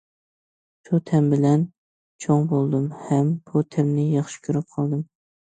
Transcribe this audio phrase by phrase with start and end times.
[0.87, 1.65] شۇ تەم بىلەن
[2.25, 5.07] چوڭ بولدۇم ھەم بۇ تەمنى ياخشى كۆرۈپ قالدىم.